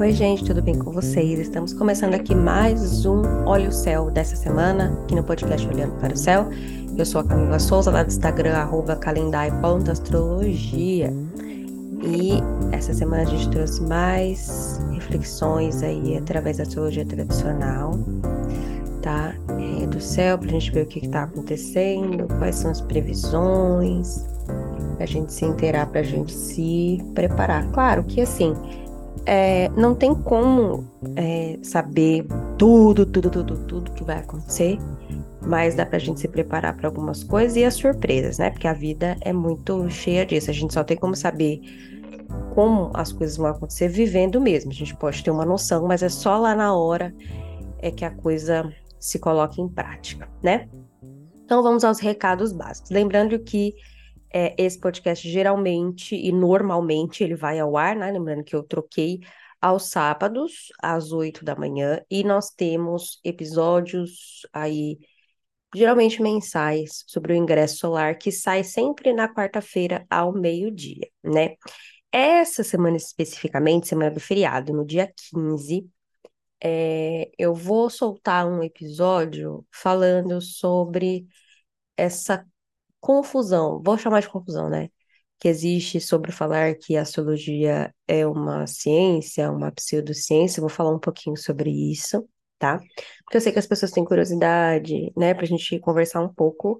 [0.00, 1.38] Oi, gente, tudo bem com vocês?
[1.38, 6.14] Estamos começando aqui mais um Olha o Céu dessa semana, aqui no podcast Olhando para
[6.14, 6.48] o Céu.
[6.96, 8.98] Eu sou a Camila Souza, lá do Instagram, arroba.
[12.02, 12.32] E
[12.72, 17.92] essa semana a gente trouxe mais reflexões aí através da astrologia tradicional,
[19.02, 19.34] tá?
[19.82, 24.24] É, do céu, para a gente ver o que está acontecendo, quais são as previsões,
[24.94, 27.70] para a gente se inteirar, para a gente se preparar.
[27.72, 28.56] Claro que assim
[29.26, 30.84] é, não tem como
[31.16, 32.26] é, saber
[32.58, 34.78] tudo, tudo, tudo, tudo que vai acontecer,
[35.42, 38.50] mas dá pra gente se preparar para algumas coisas e as surpresas, né?
[38.50, 40.50] Porque a vida é muito cheia disso.
[40.50, 41.60] A gente só tem como saber
[42.54, 44.70] como as coisas vão acontecer vivendo mesmo.
[44.70, 47.14] A gente pode ter uma noção, mas é só lá na hora
[47.78, 50.68] é que a coisa se coloca em prática, né?
[51.44, 52.90] Então vamos aos recados básicos.
[52.90, 53.74] Lembrando que
[54.32, 58.10] é, esse podcast geralmente e normalmente ele vai ao ar, né?
[58.10, 59.20] Lembrando que eu troquei
[59.60, 64.98] aos sábados, às 8 da manhã, e nós temos episódios aí,
[65.74, 71.56] geralmente mensais, sobre o ingresso solar, que sai sempre na quarta-feira ao meio-dia, né?
[72.12, 75.88] Essa semana especificamente, semana do feriado, no dia 15,
[76.62, 81.26] é, eu vou soltar um episódio falando sobre
[81.96, 82.44] essa
[83.00, 84.88] confusão, vou chamar de confusão, né?
[85.38, 90.60] Que existe sobre falar que a astrologia é uma ciência, uma pseudociência.
[90.60, 92.78] Vou falar um pouquinho sobre isso, tá?
[93.24, 95.34] Porque eu sei que as pessoas têm curiosidade, né?
[95.34, 96.78] Pra gente conversar um pouco.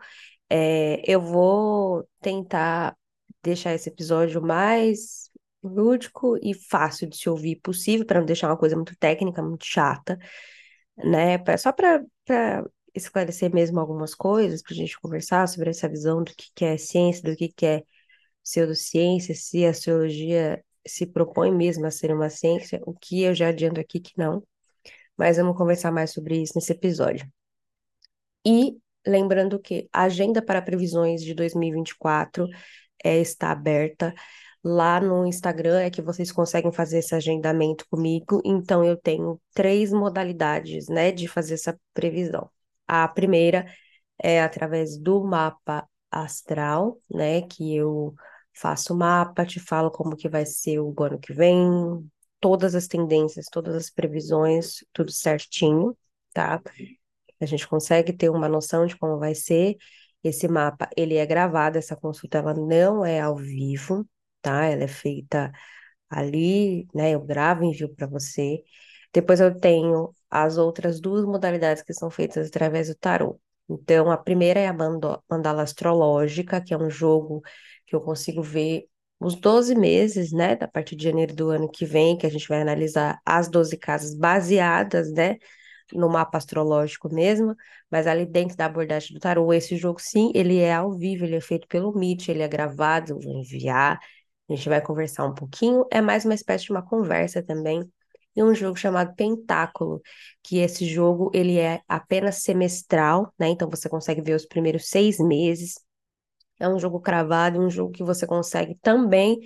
[0.51, 2.97] É, eu vou tentar
[3.43, 5.31] deixar esse episódio mais
[5.62, 9.65] lúdico e fácil de se ouvir possível, para não deixar uma coisa muito técnica, muito
[9.65, 10.19] chata,
[10.97, 11.39] né?
[11.59, 12.03] Só para
[13.05, 16.77] esclarecer mesmo algumas coisas, para a gente conversar sobre essa visão do que, que é
[16.77, 17.83] ciência, do que, que é
[18.43, 23.48] pseudociência, se a astrologia se propõe mesmo a ser uma ciência, o que eu já
[23.48, 24.43] adianto aqui que não,
[25.17, 27.31] mas vamos conversar mais sobre isso nesse episódio.
[28.47, 32.47] E lembrando que a agenda para previsões de 2024
[33.05, 34.15] é, está aberta.
[34.62, 38.43] Lá no Instagram é que vocês conseguem fazer esse agendamento comigo.
[38.44, 42.50] Então, eu tenho três modalidades, né, de fazer essa previsão.
[42.93, 43.67] A primeira
[44.23, 47.43] é através do mapa astral, né?
[47.43, 48.15] Que eu
[48.55, 51.56] faço o mapa, te falo como que vai ser o ano que vem,
[52.41, 55.97] todas as tendências, todas as previsões, tudo certinho,
[56.33, 56.61] tá?
[57.41, 59.77] A gente consegue ter uma noção de como vai ser.
[60.23, 64.06] Esse mapa, ele é gravado, essa consulta ela não é ao vivo,
[64.43, 64.67] tá?
[64.67, 65.53] Ela é feita
[66.11, 67.12] ali, né?
[67.12, 68.62] Eu gravo e envio para você.
[69.12, 73.41] Depois eu tenho as outras duas modalidades que são feitas através do tarô.
[73.69, 77.43] Então, a primeira é a mandala astrológica, que é um jogo
[77.87, 78.87] que eu consigo ver
[79.19, 82.49] os 12 meses, né, a partir de janeiro do ano que vem, que a gente
[82.49, 85.37] vai analisar as 12 casas baseadas, né,
[85.93, 87.55] no mapa astrológico mesmo,
[87.91, 91.37] mas ali dentro da abordagem do tarô, esse jogo sim, ele é ao vivo, ele
[91.37, 93.99] é feito pelo Meet, ele é gravado, eu vou enviar,
[94.49, 97.83] a gente vai conversar um pouquinho, é mais uma espécie de uma conversa também,
[98.37, 100.01] e um jogo chamado Pentáculo,
[100.43, 103.49] que esse jogo ele é apenas semestral, né?
[103.49, 105.75] Então você consegue ver os primeiros seis meses.
[106.59, 109.41] É um jogo cravado, um jogo que você consegue também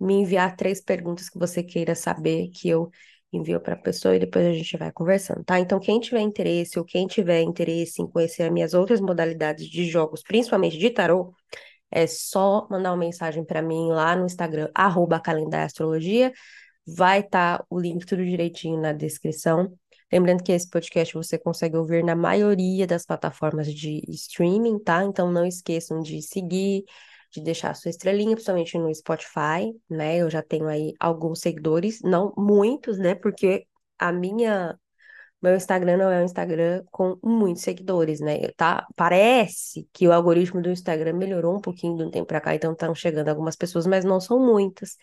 [0.00, 2.90] me enviar três perguntas que você queira saber que eu
[3.32, 5.58] envio para a pessoa e depois a gente vai conversando, tá?
[5.60, 9.84] Então, quem tiver interesse ou quem tiver interesse em conhecer as minhas outras modalidades de
[9.86, 11.34] jogos, principalmente de tarô,
[11.90, 15.20] é só mandar uma mensagem para mim lá no Instagram, arroba
[15.64, 16.32] Astrologia.
[16.96, 19.72] Vai estar tá o link tudo direitinho na descrição.
[20.10, 25.04] Lembrando que esse podcast você consegue ouvir na maioria das plataformas de streaming, tá?
[25.04, 26.84] Então não esqueçam de seguir,
[27.30, 30.16] de deixar a sua estrelinha, principalmente no Spotify, né?
[30.16, 33.14] Eu já tenho aí alguns seguidores, não muitos, né?
[33.14, 33.66] Porque
[33.98, 34.78] a minha
[35.40, 38.48] meu Instagram não é um Instagram com muitos seguidores, né?
[38.56, 38.86] Tá?
[38.96, 42.72] Parece que o algoritmo do Instagram melhorou um pouquinho de um tempo para cá, então
[42.72, 44.96] estão chegando algumas pessoas, mas não são muitas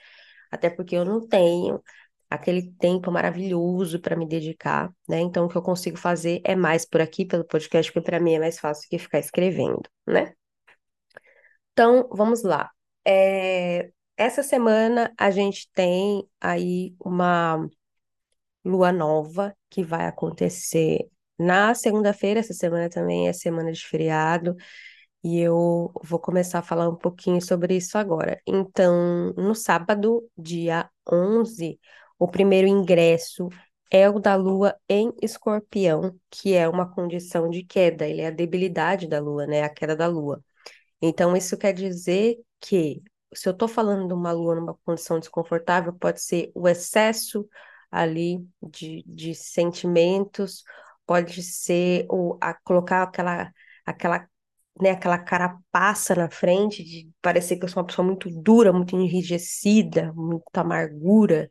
[0.52, 1.82] até porque eu não tenho
[2.30, 5.20] aquele tempo maravilhoso para me dedicar, né?
[5.20, 8.34] Então, o que eu consigo fazer é mais por aqui, pelo podcast, porque para mim
[8.34, 10.34] é mais fácil que ficar escrevendo, né?
[11.74, 12.72] Então, vamos lá.
[13.06, 13.92] É...
[14.18, 17.68] Essa semana a gente tem aí uma
[18.64, 22.40] lua nova que vai acontecer na segunda-feira.
[22.40, 24.56] Essa semana também é semana de feriado
[25.26, 28.40] e eu vou começar a falar um pouquinho sobre isso agora.
[28.46, 31.80] Então, no sábado, dia 11,
[32.20, 33.50] o primeiro ingresso
[33.90, 38.32] é o da Lua em Escorpião, que é uma condição de queda, ele é a
[38.32, 39.64] debilidade da Lua, né?
[39.64, 40.44] A queda da Lua.
[41.02, 43.02] Então, isso quer dizer que,
[43.34, 47.48] se eu estou falando de uma Lua numa condição desconfortável, pode ser o excesso
[47.90, 50.64] ali de, de sentimentos,
[51.04, 53.52] pode ser o, a, colocar aquela,
[53.86, 54.28] aquela,
[54.82, 58.96] né, aquela carapaça na frente, de parecer que eu sou uma pessoa muito dura, muito
[58.96, 61.50] enrijecida, muita amargura,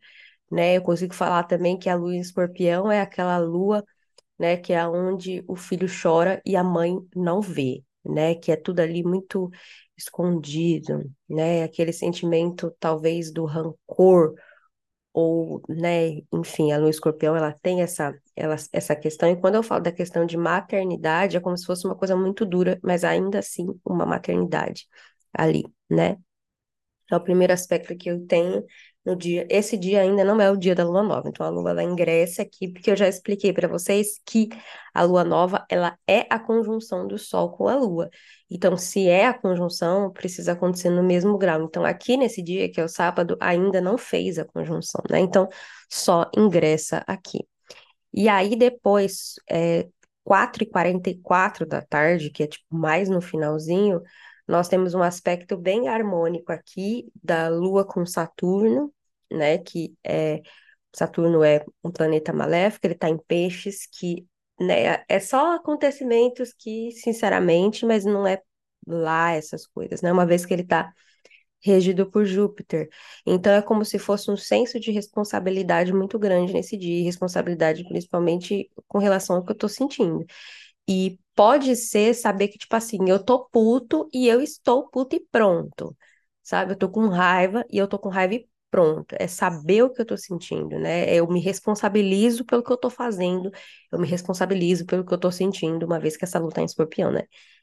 [0.50, 0.76] né?
[0.76, 3.84] Eu consigo falar também que a lua em escorpião é aquela lua,
[4.38, 8.34] né, que é onde o filho chora e a mãe não vê, né?
[8.34, 9.50] Que é tudo ali muito
[9.96, 11.64] escondido, né?
[11.64, 14.34] Aquele sentimento talvez do rancor
[15.14, 19.64] ou, né, enfim, a lua escorpião, ela tem essa, ela, essa questão, e quando eu
[19.64, 23.40] falo da questão de maternidade, é como se fosse uma coisa muito dura, mas ainda
[23.40, 24.88] assim uma maternidade
[25.34, 26.18] ali, né?
[27.10, 28.64] É o primeiro aspecto que eu tenho
[29.04, 29.46] no dia.
[29.50, 32.42] Esse dia ainda não é o dia da lua nova, então a lua ela ingressa
[32.42, 34.48] aqui, porque eu já expliquei para vocês que
[34.94, 38.08] a lua nova ela é a conjunção do sol com a lua.
[38.50, 41.62] Então, se é a conjunção, precisa acontecer no mesmo grau.
[41.62, 45.20] Então, aqui nesse dia, que é o sábado, ainda não fez a conjunção, né?
[45.20, 45.48] Então,
[45.90, 47.46] só ingressa aqui.
[48.12, 49.88] E aí, depois, é,
[50.24, 54.00] 4h44 da tarde, que é tipo mais no finalzinho,
[54.46, 58.92] nós temos um aspecto bem harmônico aqui da Lua com Saturno,
[59.30, 59.58] né?
[59.58, 60.42] Que é
[60.94, 64.26] Saturno é um planeta maléfico, ele está em peixes, que
[64.60, 68.40] né, é só acontecimentos que, sinceramente, mas não é
[68.86, 70.12] lá essas coisas, né?
[70.12, 70.92] Uma vez que ele está
[71.64, 72.88] regido por Júpiter.
[73.26, 78.70] Então é como se fosse um senso de responsabilidade muito grande nesse dia, responsabilidade principalmente
[78.86, 80.24] com relação ao que eu estou sentindo.
[80.88, 85.20] E pode ser saber que, tipo assim, eu tô puto e eu estou puto e
[85.30, 85.96] pronto.
[86.42, 86.72] Sabe?
[86.72, 89.14] Eu tô com raiva e eu tô com raiva e pronto.
[89.18, 91.12] É saber o que eu tô sentindo, né?
[91.14, 93.50] Eu me responsabilizo pelo que eu tô fazendo,
[93.92, 96.66] eu me responsabilizo pelo que eu tô sentindo, uma vez que essa luta é em
[96.66, 97.22] escorpião, né?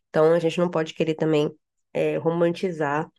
[0.09, 1.51] Então a gente não pode querer também
[1.93, 3.09] é, romantizar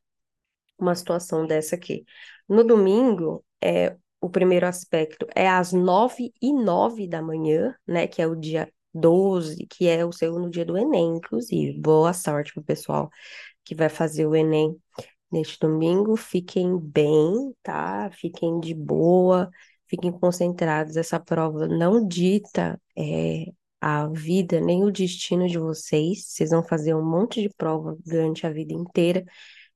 [0.78, 2.04] uma situação dessa aqui.
[2.48, 8.06] No domingo, é, o primeiro aspecto é às nove e nove da manhã, né?
[8.06, 11.78] Que é o dia 12, que é o segundo dia do Enem, inclusive.
[11.80, 13.10] Boa sorte pro pessoal
[13.64, 14.76] que vai fazer o Enem
[15.30, 16.16] neste domingo.
[16.16, 18.10] Fiquem bem, tá?
[18.12, 19.50] Fiquem de boa,
[19.88, 20.96] fiquem concentrados.
[20.96, 23.46] Essa prova não dita é,
[23.80, 26.26] a vida nem o destino de vocês.
[26.26, 29.24] Vocês vão fazer um monte de prova durante a vida inteira.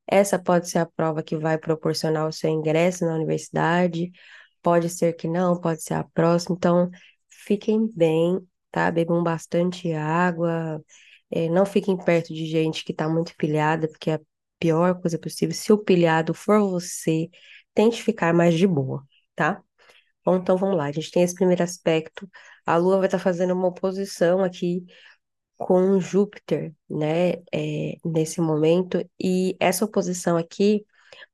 [0.06, 4.12] Essa pode ser a prova que vai proporcionar o seu ingresso na universidade,
[4.62, 6.56] pode ser que não, pode ser a próxima.
[6.56, 6.90] Então,
[7.28, 8.40] fiquem bem,
[8.76, 8.90] tá?
[8.90, 10.84] Bebam bastante água,
[11.30, 14.20] é, não fiquem perto de gente que está muito pilhada, porque é a
[14.58, 15.54] pior coisa possível.
[15.54, 17.30] Se o pilhado for você,
[17.74, 19.02] tente ficar mais de boa,
[19.34, 19.62] tá?
[20.24, 20.86] Bom, então vamos lá.
[20.86, 22.28] A gente tem esse primeiro aspecto.
[22.66, 24.84] A Lua vai estar tá fazendo uma oposição aqui
[25.56, 30.84] com Júpiter, né, é, nesse momento, e essa oposição aqui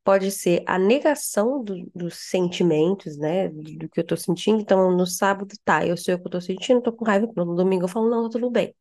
[0.05, 5.07] pode ser a negação do, dos sentimentos, né, do que eu tô sentindo, então no
[5.07, 7.89] sábado, tá, eu sei o que eu tô sentindo, tô com raiva, no domingo eu
[7.89, 8.75] falo, não, tá tudo bem,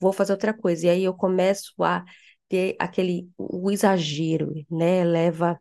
[0.00, 2.04] vou fazer outra coisa, e aí eu começo a
[2.48, 5.60] ter aquele, o exagero, né, leva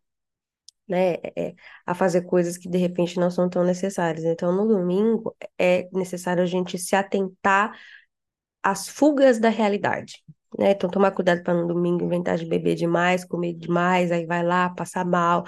[0.87, 1.55] né, é,
[1.85, 4.25] a fazer coisas que de repente não são tão necessárias.
[4.25, 7.77] Então, no domingo é necessário a gente se atentar
[8.63, 10.23] as fugas da realidade.
[10.57, 10.71] Né?
[10.71, 14.69] Então, tomar cuidado para no domingo inventar de beber demais, comer demais, aí vai lá,
[14.69, 15.45] passar mal,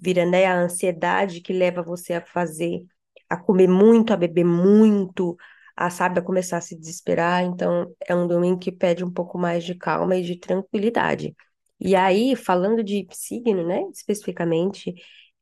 [0.00, 2.82] vira né, a ansiedade que leva você a fazer,
[3.28, 5.36] a comer muito, a beber muito,
[5.76, 7.42] a sabe, a começar a se desesperar.
[7.44, 11.34] Então, é um domingo que pede um pouco mais de calma e de tranquilidade.
[11.80, 14.94] E aí, falando de signo, né, especificamente,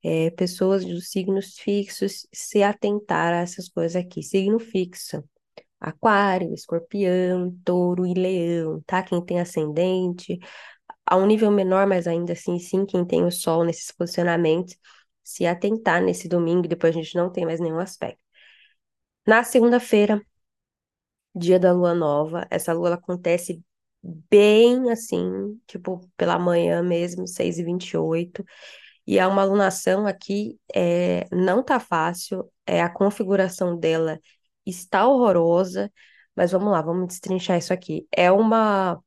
[0.02, 4.23] é, pessoas dos signos fixos se atentar a essas coisas aqui.
[4.23, 5.23] Signo fixo
[5.82, 9.02] Aquário, Escorpião, Touro e Leão, tá?
[9.02, 10.38] Quem tem ascendente,
[11.06, 14.76] a um nível menor, mas ainda assim, sim, quem tem o Sol nesses posicionamentos,
[15.24, 18.20] se atentar nesse domingo, depois a gente não tem mais nenhum aspecto.
[19.26, 20.14] Na segunda-feira,
[21.34, 23.62] dia da lua nova, essa lua ela acontece
[24.02, 28.44] bem assim, tipo, pela manhã mesmo, 6h28.
[29.06, 34.20] E é uma alunação aqui, é, não tá fácil, é a configuração dela
[34.66, 35.92] está horrorosa,
[36.35, 38.07] mas vamos lá, vamos destrinchar isso aqui.
[38.11, 39.02] É uma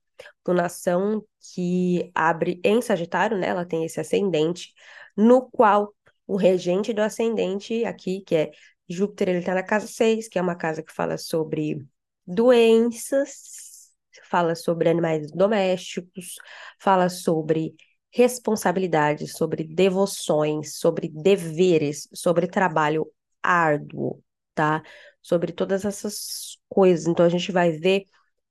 [0.47, 3.47] lunação que abre em Sagitário, né?
[3.47, 4.73] Ela tem esse ascendente,
[5.15, 5.93] no qual
[6.27, 8.51] o regente do ascendente aqui, que é
[8.87, 11.83] Júpiter, ele está na casa 6, que é uma casa que fala sobre
[12.25, 13.91] doenças,
[14.23, 16.35] fala sobre animais domésticos,
[16.79, 17.75] fala sobre
[18.11, 23.11] responsabilidades, sobre devoções, sobre deveres, sobre trabalho
[23.43, 24.23] árduo,
[24.55, 24.81] tá?
[25.25, 27.07] sobre todas essas coisas.
[27.07, 28.03] Então, a gente vai ver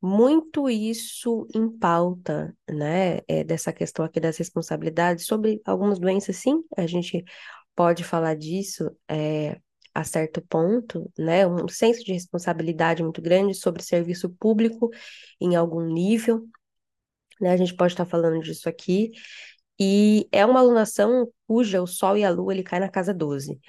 [0.03, 6.63] muito isso em pauta, né, é, dessa questão aqui das responsabilidades, sobre algumas doenças, sim,
[6.77, 7.25] a gente
[7.77, 9.61] pode falar disso, é,
[9.95, 11.47] a certo ponto, né?
[11.47, 14.91] Um senso de responsabilidade muito grande sobre serviço público
[15.41, 16.45] em algum nível,
[17.41, 17.53] né?
[17.53, 19.13] A gente pode estar falando disso aqui.
[19.79, 23.61] E é uma alunação cuja o Sol e a Lua ele cai na casa 12.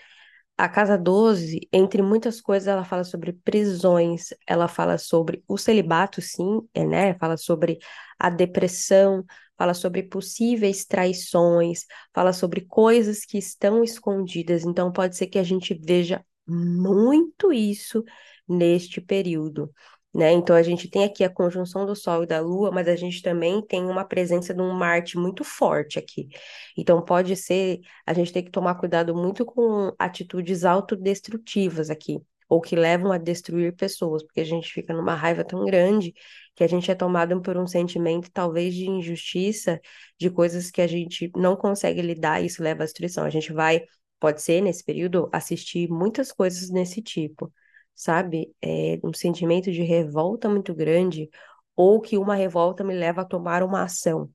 [0.57, 6.21] A casa 12, entre muitas coisas, ela fala sobre prisões, ela fala sobre o celibato,
[6.21, 7.13] sim, é, né?
[7.19, 7.77] Fala sobre
[8.17, 9.25] a depressão,
[9.57, 14.63] fala sobre possíveis traições, fala sobre coisas que estão escondidas.
[14.63, 18.01] Então, pode ser que a gente veja muito isso
[18.47, 19.73] neste período.
[20.15, 20.31] Né?
[20.31, 23.21] Então a gente tem aqui a conjunção do Sol e da Lua, mas a gente
[23.21, 26.29] também tem uma presença de um Marte muito forte aqui.
[26.77, 32.17] Então pode ser, a gente tem que tomar cuidado muito com atitudes autodestrutivas aqui,
[32.47, 36.13] ou que levam a destruir pessoas, porque a gente fica numa raiva tão grande
[36.55, 39.81] que a gente é tomado por um sentimento talvez de injustiça,
[40.17, 43.25] de coisas que a gente não consegue lidar e isso leva à destruição.
[43.25, 43.83] A gente vai,
[44.17, 47.51] pode ser nesse período, assistir muitas coisas desse tipo
[47.95, 48.53] sabe?
[48.61, 51.29] É um sentimento de revolta muito grande,
[51.75, 54.29] ou que uma revolta me leva a tomar uma ação,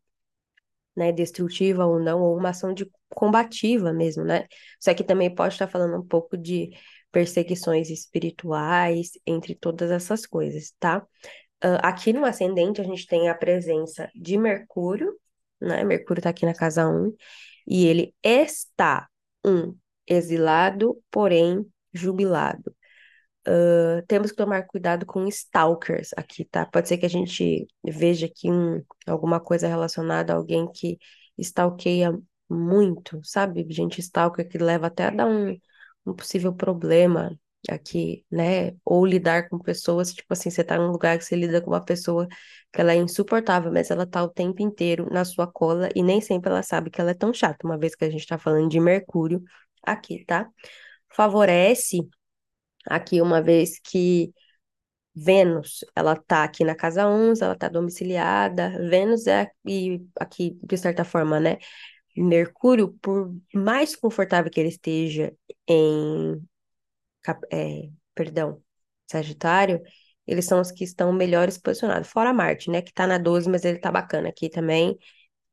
[0.97, 1.13] né?
[1.13, 4.47] Destrutiva ou não, ou uma ação de combativa mesmo, né?
[4.81, 6.71] Isso aqui também pode estar falando um pouco de
[7.13, 11.07] perseguições espirituais, entre todas essas coisas, tá?
[11.63, 15.15] Uh, aqui no ascendente a gente tem a presença de Mercúrio,
[15.61, 15.85] né?
[15.85, 17.13] Mercúrio tá aqui na casa 1,
[17.67, 19.09] e ele está
[19.45, 19.77] um
[20.07, 22.75] exilado, porém jubilado.
[23.49, 26.67] Uh, temos que tomar cuidado com stalkers aqui, tá?
[26.67, 30.99] Pode ser que a gente veja aqui um, alguma coisa relacionada a alguém que
[31.39, 32.19] stalkeia
[32.49, 33.67] muito, sabe?
[33.71, 35.57] Gente stalker que leva até a dar um,
[36.07, 38.73] um possível problema aqui, né?
[38.85, 41.85] Ou lidar com pessoas, tipo assim, você tá num lugar que você lida com uma
[41.85, 42.27] pessoa
[42.73, 46.21] que ela é insuportável, mas ela tá o tempo inteiro na sua cola e nem
[46.21, 48.69] sempre ela sabe que ela é tão chata, uma vez que a gente tá falando
[48.69, 49.43] de Mercúrio
[49.83, 50.49] aqui, tá?
[51.09, 52.09] Favorece
[52.87, 54.33] aqui uma vez que
[55.15, 58.71] Vênus, ela tá aqui na casa 11, ela tá domiciliada.
[58.89, 61.59] Vênus é e aqui de certa forma, né?
[62.17, 65.33] Mercúrio, por mais confortável que ele esteja
[65.69, 66.43] em
[67.53, 68.63] é, perdão,
[69.11, 69.83] Sagitário,
[70.27, 72.09] eles são os que estão melhores posicionados.
[72.09, 74.99] Fora Marte, né, que tá na 12, mas ele tá bacana aqui também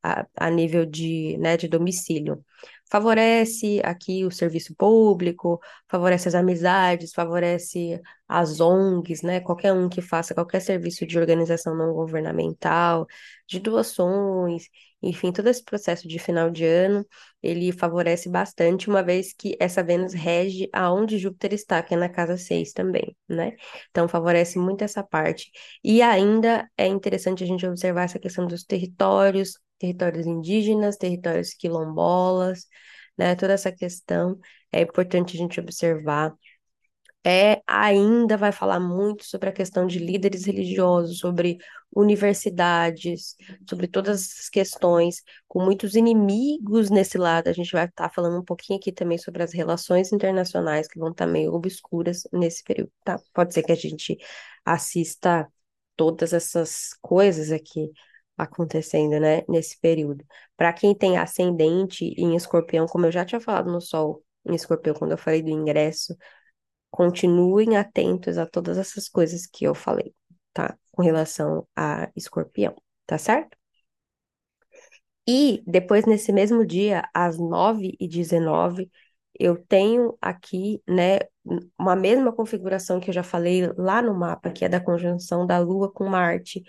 [0.04, 2.44] a, a nível de, né, de domicílio
[2.90, 9.40] favorece aqui o serviço público, favorece as amizades, favorece as ONGs, né?
[9.40, 13.06] Qualquer um que faça qualquer serviço de organização não governamental,
[13.48, 14.66] de doações,
[15.02, 17.06] enfim, todo esse processo de final de ano,
[17.42, 22.10] ele favorece bastante, uma vez que essa Vênus rege aonde Júpiter está, que é na
[22.10, 23.56] casa 6 também, né?
[23.92, 25.52] Então, favorece muito essa parte.
[25.84, 32.68] E ainda é interessante a gente observar essa questão dos territórios, territórios indígenas, territórios quilombolas,
[33.18, 33.36] né?
[33.36, 34.40] Toda essa questão
[34.72, 36.34] é importante a gente observar.
[37.26, 41.58] É, ainda vai falar muito sobre a questão de líderes religiosos, sobre
[41.94, 43.36] universidades,
[43.70, 47.50] sobre todas essas questões, com muitos inimigos nesse lado.
[47.50, 51.00] A gente vai estar tá falando um pouquinho aqui também sobre as relações internacionais, que
[51.00, 53.20] vão estar tá meio obscuras nesse período, tá?
[53.34, 54.18] Pode ser que a gente
[54.64, 55.52] assista
[55.98, 57.92] todas essas coisas aqui
[58.38, 60.26] acontecendo, né, nesse período.
[60.56, 64.96] Para quem tem ascendente em escorpião, como eu já tinha falado no Sol em escorpião,
[64.96, 66.16] quando eu falei do ingresso,
[66.92, 70.14] continuem atentos a todas essas coisas que eu falei,
[70.54, 70.78] tá?
[70.92, 72.76] Com relação a escorpião,
[73.06, 73.58] tá certo?
[75.28, 78.90] E depois, nesse mesmo dia, às 9h19,
[79.40, 81.20] eu tenho aqui, né,
[81.78, 85.60] uma mesma configuração que eu já falei lá no mapa, que é da conjunção da
[85.60, 86.64] Lua com Marte,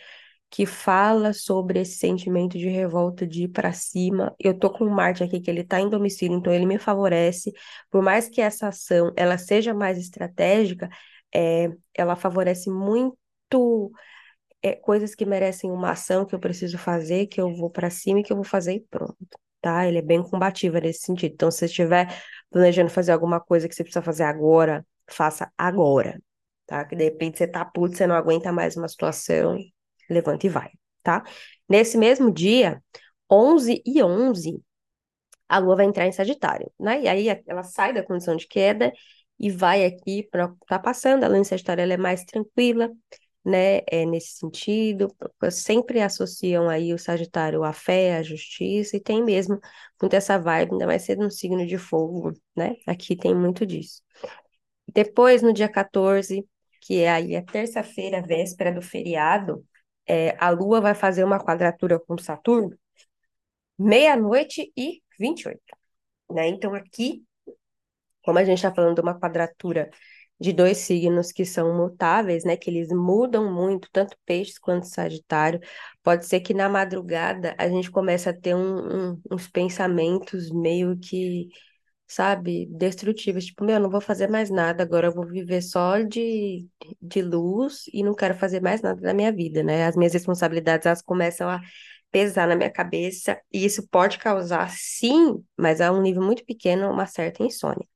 [0.50, 4.34] que fala sobre esse sentimento de revolta de ir para cima.
[4.38, 7.52] Eu tô com o Marte aqui que ele tá em domicílio, então ele me favorece.
[7.90, 10.88] Por mais que essa ação ela seja mais estratégica,
[11.34, 13.92] é, ela favorece muito
[14.62, 18.20] é, coisas que merecem uma ação que eu preciso fazer, que eu vou para cima
[18.20, 19.16] e que eu vou fazer e pronto.
[19.60, 19.86] Tá?
[19.86, 21.32] Ele é bem combativo nesse sentido.
[21.34, 22.08] Então, se você estiver
[22.50, 26.20] planejando fazer alguma coisa que você precisa fazer agora, faça agora,
[26.66, 26.84] tá?
[26.84, 29.58] Que de repente você tá puto, você não aguenta mais uma situação,
[30.08, 30.70] levanta e vai,
[31.02, 31.22] tá?
[31.68, 32.82] Nesse mesmo dia,
[33.30, 34.62] 11 e 11,
[35.48, 37.02] a Lua vai entrar em Sagitário, né?
[37.02, 38.92] E aí ela sai da condição de queda
[39.38, 41.24] e vai aqui para tá passando.
[41.24, 42.90] A Lua em Sagitário ela é mais tranquila,
[43.44, 43.78] né?
[43.90, 45.08] É nesse sentido.
[45.50, 49.58] Sempre associam aí o Sagitário à fé, à justiça e tem mesmo
[50.00, 52.76] muito essa vibe, ainda mais sendo um signo de fogo, né?
[52.86, 54.02] Aqui tem muito disso.
[54.94, 56.46] Depois, no dia 14,
[56.80, 59.64] que é aí a terça-feira, véspera do feriado,
[60.08, 62.76] é, a Lua vai fazer uma quadratura com Saturno
[63.78, 65.60] meia-noite e 28.
[66.30, 66.48] Né?
[66.48, 67.24] Então, aqui
[68.22, 69.90] Como a gente está falando de uma quadratura
[70.40, 72.56] de dois signos que são mutáveis, né?
[72.56, 75.60] Que eles mudam muito, tanto peixes quanto sagitário.
[76.02, 80.98] Pode ser que na madrugada a gente comece a ter um, um, uns pensamentos meio
[80.98, 81.48] que,
[82.08, 83.44] sabe, destrutivos.
[83.46, 86.66] Tipo, meu, não vou fazer mais nada, agora eu vou viver só de,
[87.00, 89.86] de luz e não quero fazer mais nada da minha vida, né?
[89.86, 91.60] As minhas responsabilidades, elas começam a
[92.10, 96.90] pesar na minha cabeça e isso pode causar, sim, mas a um nível muito pequeno,
[96.90, 97.86] uma certa insônia.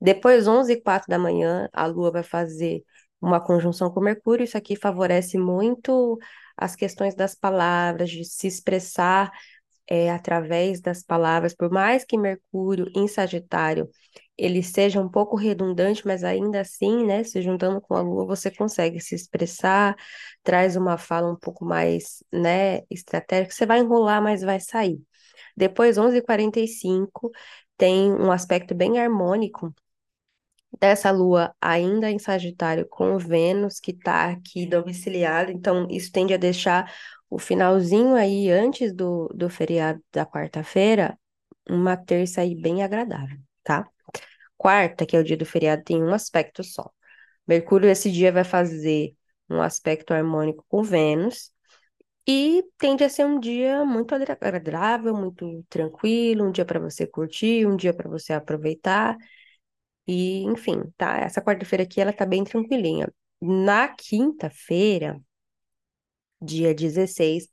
[0.00, 2.82] Depois, 11 e 4 da manhã, a Lua vai fazer
[3.20, 4.44] uma conjunção com Mercúrio.
[4.44, 6.18] Isso aqui favorece muito
[6.56, 9.30] as questões das palavras, de se expressar
[9.88, 11.54] é, através das palavras.
[11.54, 13.88] Por mais que Mercúrio em Sagitário
[14.36, 18.50] ele seja um pouco redundante, mas ainda assim, né, se juntando com a Lua, você
[18.50, 19.94] consegue se expressar,
[20.42, 23.54] traz uma fala um pouco mais, né, estratégica.
[23.54, 25.00] Você vai enrolar, mas vai sair.
[25.56, 27.30] Depois, 11h45,
[27.76, 29.74] tem um aspecto bem harmônico
[30.80, 36.36] dessa lua ainda em Sagitário com Vênus, que está aqui domiciliado, então isso tende a
[36.36, 36.92] deixar
[37.30, 41.18] o finalzinho aí, antes do, do feriado da quarta-feira,
[41.68, 43.86] uma terça aí bem agradável, tá?
[44.56, 46.90] Quarta, que é o dia do feriado, tem um aspecto só.
[47.46, 49.14] Mercúrio esse dia vai fazer
[49.48, 51.52] um aspecto harmônico com Vênus,
[52.26, 57.66] e tende a ser um dia muito agradável, muito tranquilo, um dia para você curtir,
[57.66, 59.16] um dia para você aproveitar.
[60.06, 61.18] E, enfim, tá?
[61.20, 63.08] Essa quarta-feira aqui ela tá bem tranquilinha.
[63.40, 65.20] Na quinta-feira,
[66.40, 67.48] dia 16,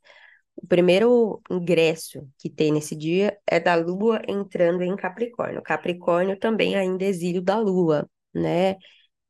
[0.56, 5.62] o primeiro ingresso que tem nesse dia é da Lua entrando em Capricórnio.
[5.62, 8.76] Capricórnio também é ainda exílio da Lua, né?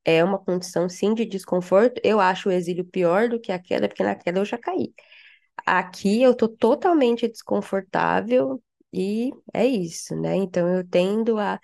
[0.04, 2.00] É uma condição, sim, de desconforto.
[2.04, 4.94] Eu acho o exílio pior do que a queda, porque na queda eu já caí.
[5.66, 8.62] Aqui eu tô totalmente desconfortável
[8.92, 10.36] e é isso, né?
[10.36, 11.60] Então eu tendo a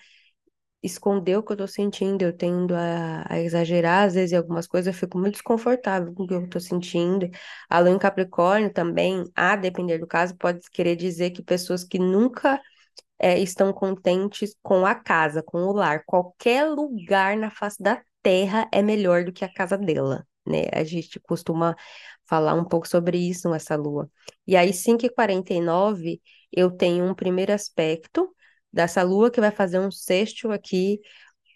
[0.86, 4.66] esconder o que eu tô sentindo, eu tendo a, a exagerar, às vezes, em algumas
[4.66, 7.28] coisas, eu fico muito desconfortável com o que eu tô sentindo.
[7.68, 11.98] A lua em Capricórnio também, a depender do caso, pode querer dizer que pessoas que
[11.98, 12.60] nunca
[13.18, 18.68] é, estão contentes com a casa, com o lar, qualquer lugar na face da terra
[18.72, 20.64] é melhor do que a casa dela, né?
[20.72, 21.76] A gente costuma
[22.26, 24.10] falar um pouco sobre isso nessa lua.
[24.46, 26.20] E aí, 5h49,
[26.52, 28.34] eu tenho um primeiro aspecto
[28.76, 31.00] dessa lua que vai fazer um sexto aqui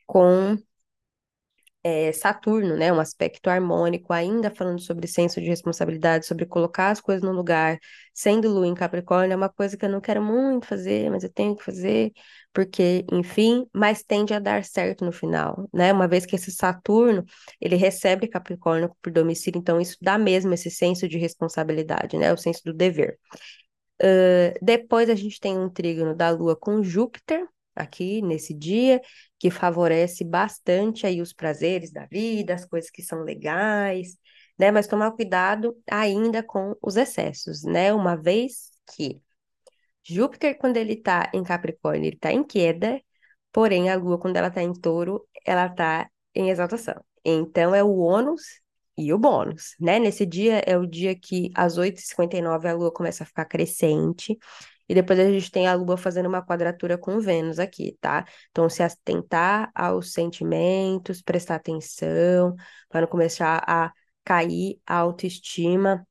[0.07, 0.59] com
[1.83, 2.93] é, Saturno, né?
[2.93, 7.79] Um aspecto harmônico, ainda falando sobre senso de responsabilidade, sobre colocar as coisas no lugar,
[8.15, 11.33] sendo lua em Capricórnio, é uma coisa que eu não quero muito fazer, mas eu
[11.33, 12.13] tenho que fazer,
[12.53, 15.91] porque, enfim, mas tende a dar certo no final, né?
[15.93, 17.25] Uma vez que esse Saturno,
[17.61, 22.31] ele recebe Capricórnio por domicílio, então isso dá mesmo esse senso de responsabilidade, né?
[22.33, 23.19] O senso do dever.
[24.03, 29.01] Uh, depois a gente tem um trígono da Lua com Júpiter, aqui nesse dia,
[29.39, 34.17] que favorece bastante aí os prazeres da vida, as coisas que são legais,
[34.59, 34.71] né?
[34.71, 37.93] Mas tomar cuidado ainda com os excessos, né?
[37.93, 39.21] Uma vez que
[40.03, 43.01] Júpiter, quando ele está em Capricórnio, ele está em queda,
[43.53, 47.03] porém a Lua, quando ela está em touro, ela está em exaltação.
[47.25, 48.60] Então é o ônus
[49.01, 49.99] e o bônus, né?
[49.99, 54.39] Nesse dia é o dia que às 8h59 a lua começa a ficar crescente.
[54.89, 58.25] E depois a gente tem a Lua fazendo uma quadratura com Vênus aqui, tá?
[58.51, 62.57] Então, se atentar aos sentimentos, prestar atenção,
[62.89, 63.93] para não começar a
[64.25, 66.05] cair a autoestima,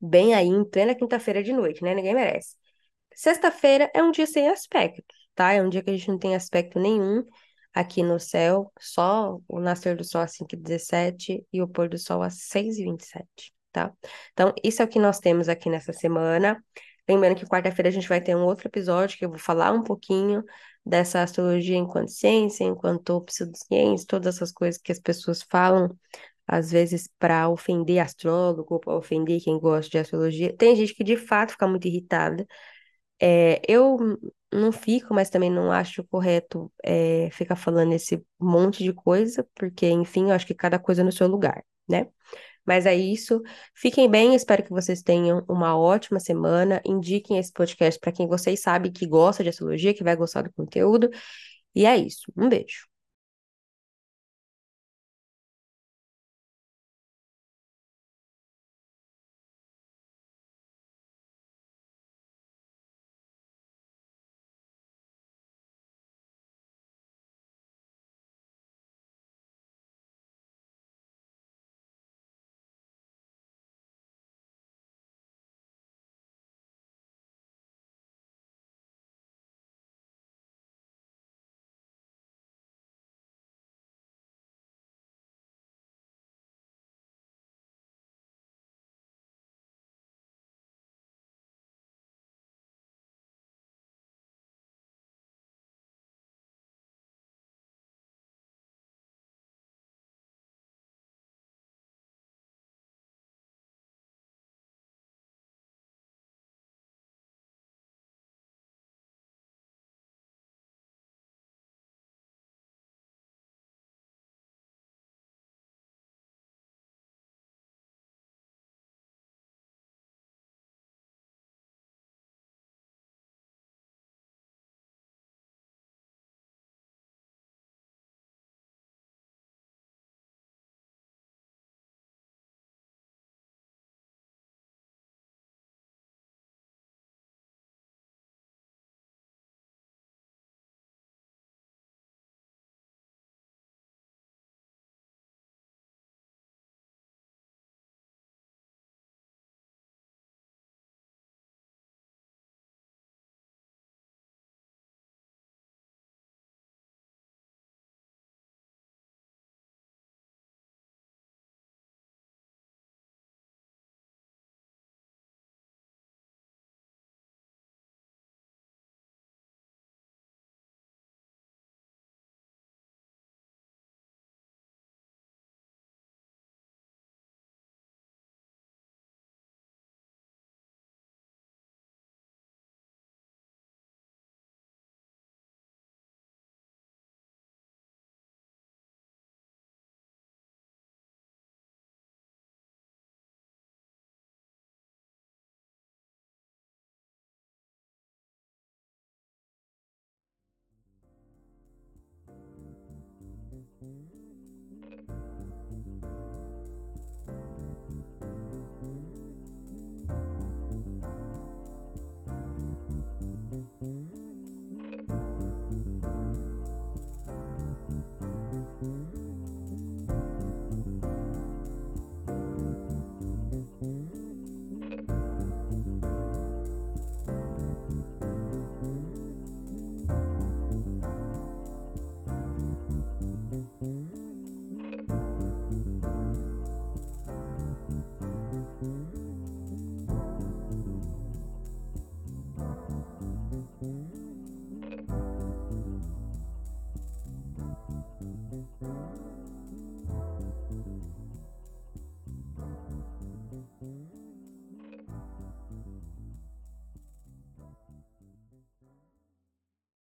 [0.00, 1.92] bem aí em plena quinta-feira de noite, né?
[1.92, 2.56] Ninguém merece.
[3.16, 5.52] Sexta-feira é um dia sem aspecto, tá?
[5.52, 7.24] É um dia que a gente não tem aspecto nenhum
[7.74, 12.22] aqui no céu, só o nascer do sol às 5h17 e o pôr do sol
[12.22, 13.92] às 6h27, tá?
[14.32, 16.62] Então, isso é o que nós temos aqui nessa semana.
[17.08, 19.82] Lembrando que quarta-feira a gente vai ter um outro episódio que eu vou falar um
[19.82, 20.42] pouquinho
[20.84, 25.96] dessa astrologia enquanto ciência, enquanto pseudociência, todas essas coisas que as pessoas falam,
[26.46, 30.56] às vezes para ofender astrólogo, para ofender quem gosta de astrologia.
[30.56, 32.46] Tem gente que de fato fica muito irritada.
[33.20, 33.98] É, eu
[34.52, 39.88] não fico, mas também não acho correto é, ficar falando esse monte de coisa, porque,
[39.88, 42.08] enfim, eu acho que cada coisa no seu lugar, né?
[42.66, 43.42] Mas é isso.
[43.74, 46.82] Fiquem bem, espero que vocês tenham uma ótima semana.
[46.84, 50.52] Indiquem esse podcast para quem vocês sabem que gosta de astrologia, que vai gostar do
[50.52, 51.08] conteúdo.
[51.74, 52.30] E é isso.
[52.36, 52.86] Um beijo.